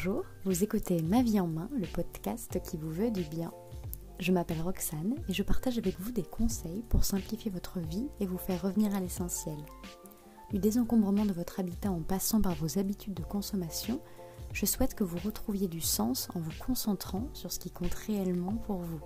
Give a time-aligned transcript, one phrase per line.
[0.00, 3.52] Bonjour, vous écoutez Ma vie en main, le podcast qui vous veut du bien.
[4.20, 8.26] Je m'appelle Roxane et je partage avec vous des conseils pour simplifier votre vie et
[8.26, 9.56] vous faire revenir à l'essentiel.
[10.52, 14.00] Du désencombrement de votre habitat en passant par vos habitudes de consommation,
[14.52, 18.54] je souhaite que vous retrouviez du sens en vous concentrant sur ce qui compte réellement
[18.54, 19.00] pour vous.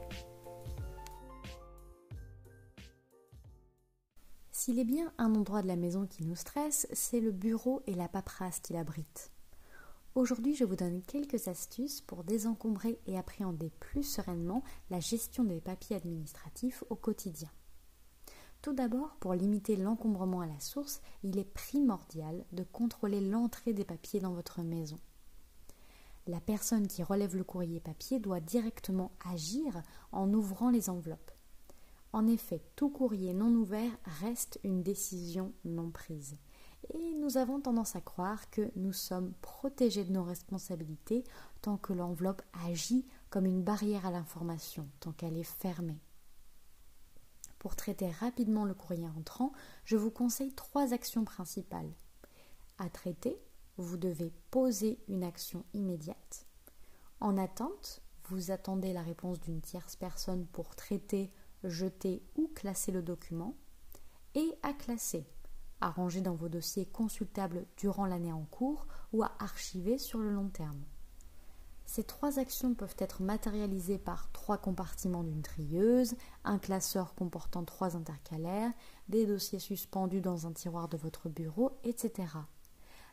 [4.50, 7.94] S'il est bien un endroit de la maison qui nous stresse, c'est le bureau et
[7.94, 9.31] la paperasse qui l'abritent.
[10.14, 15.62] Aujourd'hui, je vous donne quelques astuces pour désencombrer et appréhender plus sereinement la gestion des
[15.62, 17.48] papiers administratifs au quotidien.
[18.60, 23.86] Tout d'abord, pour limiter l'encombrement à la source, il est primordial de contrôler l'entrée des
[23.86, 25.00] papiers dans votre maison.
[26.26, 29.82] La personne qui relève le courrier papier doit directement agir
[30.12, 31.32] en ouvrant les enveloppes.
[32.12, 33.90] En effet, tout courrier non ouvert
[34.20, 36.36] reste une décision non prise
[36.90, 41.24] et nous avons tendance à croire que nous sommes protégés de nos responsabilités
[41.60, 46.00] tant que l'enveloppe agit comme une barrière à l'information, tant qu'elle est fermée.
[47.58, 49.52] Pour traiter rapidement le courrier entrant,
[49.84, 51.92] je vous conseille trois actions principales.
[52.78, 53.40] À traiter,
[53.76, 56.46] vous devez poser une action immédiate.
[57.20, 61.30] En attente, vous attendez la réponse d'une tierce personne pour traiter,
[61.62, 63.54] jeter ou classer le document.
[64.34, 65.24] Et à classer,
[65.82, 70.32] à ranger dans vos dossiers consultables durant l'année en cours ou à archiver sur le
[70.32, 70.82] long terme.
[71.84, 77.96] Ces trois actions peuvent être matérialisées par trois compartiments d'une trieuse, un classeur comportant trois
[77.96, 78.72] intercalaires,
[79.08, 82.28] des dossiers suspendus dans un tiroir de votre bureau, etc.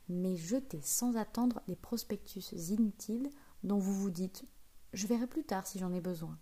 [0.07, 3.29] Mais jetez sans attendre les prospectus inutiles
[3.63, 4.45] dont vous vous dites
[4.93, 6.37] Je verrai plus tard si j'en ai besoin.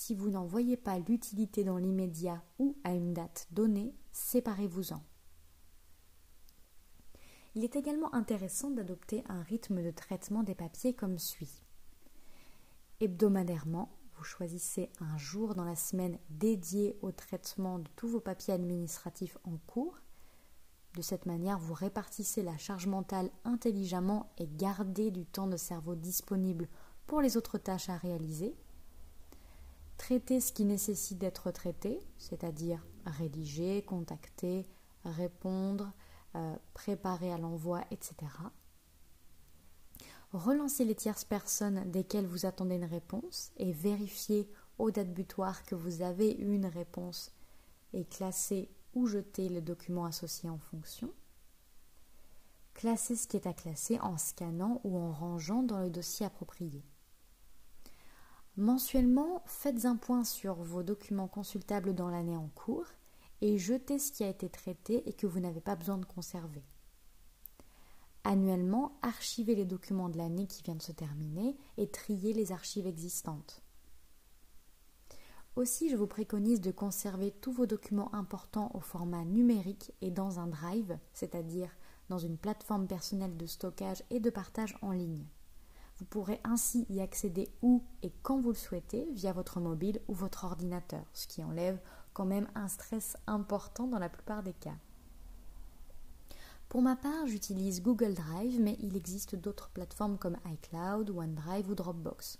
[0.00, 5.02] Si vous n'en voyez pas l'utilité dans l'immédiat ou à une date donnée, séparez-vous-en.
[7.56, 11.64] Il est également intéressant d'adopter un rythme de traitement des papiers comme suit.
[13.00, 18.54] Hebdomadairement, vous choisissez un jour dans la semaine dédié au traitement de tous vos papiers
[18.54, 19.98] administratifs en cours.
[20.94, 25.96] De cette manière, vous répartissez la charge mentale intelligemment et gardez du temps de cerveau
[25.96, 26.68] disponible
[27.08, 28.54] pour les autres tâches à réaliser
[29.98, 34.66] traiter ce qui nécessite d'être traité, c'est-à-dire rédiger, contacter,
[35.04, 35.92] répondre,
[36.34, 38.14] euh, préparer à l'envoi, etc.
[40.32, 44.48] Relancer les tierces personnes desquelles vous attendez une réponse et vérifier
[44.78, 47.32] aux dates butoirs que vous avez une réponse
[47.92, 51.12] et classer ou jeter le document associé en fonction.
[52.74, 56.84] Classer ce qui est à classer en scannant ou en rangeant dans le dossier approprié.
[58.58, 62.86] Mensuellement, faites un point sur vos documents consultables dans l'année en cours
[63.40, 66.64] et jetez ce qui a été traité et que vous n'avez pas besoin de conserver.
[68.24, 72.88] Annuellement, archivez les documents de l'année qui vient de se terminer et triez les archives
[72.88, 73.62] existantes.
[75.54, 80.40] Aussi, je vous préconise de conserver tous vos documents importants au format numérique et dans
[80.40, 81.70] un drive, c'est-à-dire
[82.08, 85.28] dans une plateforme personnelle de stockage et de partage en ligne.
[85.98, 90.14] Vous pourrez ainsi y accéder où et quand vous le souhaitez via votre mobile ou
[90.14, 91.80] votre ordinateur, ce qui enlève
[92.12, 94.76] quand même un stress important dans la plupart des cas.
[96.68, 101.74] Pour ma part, j'utilise Google Drive, mais il existe d'autres plateformes comme iCloud, OneDrive ou
[101.74, 102.38] Dropbox.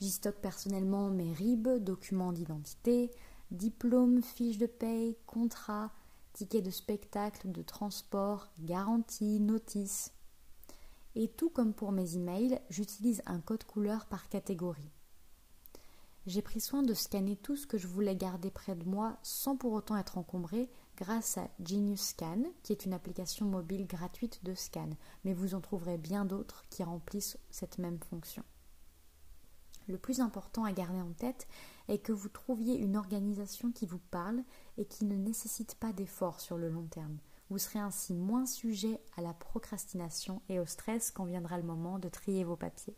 [0.00, 3.10] J'y stocke personnellement mes RIB, documents d'identité,
[3.50, 5.92] diplômes, fiches de paye, contrats,
[6.32, 10.12] tickets de spectacle, de transport, garanties, notices,
[11.14, 14.90] et tout comme pour mes emails, j'utilise un code couleur par catégorie.
[16.26, 19.56] J'ai pris soin de scanner tout ce que je voulais garder près de moi sans
[19.56, 24.54] pour autant être encombré grâce à Genius Scan, qui est une application mobile gratuite de
[24.54, 24.90] scan,
[25.24, 28.44] mais vous en trouverez bien d'autres qui remplissent cette même fonction.
[29.88, 31.48] Le plus important à garder en tête
[31.88, 34.44] est que vous trouviez une organisation qui vous parle
[34.76, 37.18] et qui ne nécessite pas d'efforts sur le long terme.
[37.50, 41.98] Vous serez ainsi moins sujet à la procrastination et au stress quand viendra le moment
[41.98, 42.96] de trier vos papiers.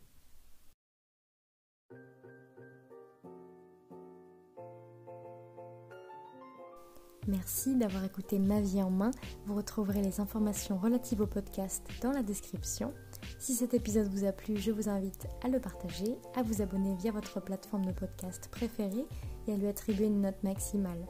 [7.28, 9.12] Merci d'avoir écouté Ma vie en main.
[9.46, 12.92] Vous retrouverez les informations relatives au podcast dans la description.
[13.38, 16.94] Si cet épisode vous a plu, je vous invite à le partager, à vous abonner
[16.96, 19.06] via votre plateforme de podcast préférée
[19.46, 21.06] et à lui attribuer une note maximale.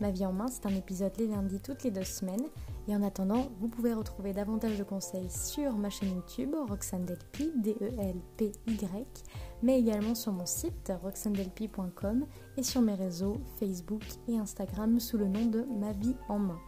[0.00, 2.46] Ma vie en main, c'est un épisode les lundis toutes les deux semaines.
[2.88, 7.50] Et en attendant, vous pouvez retrouver davantage de conseils sur ma chaîne YouTube, Roxane Delpy,
[7.56, 9.24] D-E-L-P-Y,
[9.62, 12.26] mais également sur mon site, roxandelpy.com
[12.56, 16.58] et sur mes réseaux Facebook et Instagram sous le nom de Ma vie en main.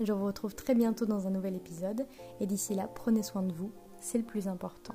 [0.00, 2.06] Je vous retrouve très bientôt dans un nouvel épisode
[2.40, 3.70] et d'ici là, prenez soin de vous
[4.00, 4.94] c'est le plus important.